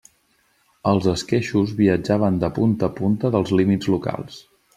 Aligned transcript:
Els 0.91 1.09
esqueixos 1.11 1.73
viatjaven 1.81 2.41
de 2.45 2.49
punta 2.57 2.89
a 2.89 2.95
punta 2.97 3.33
dels 3.37 3.53
límits 3.61 3.93
locals. 3.97 4.43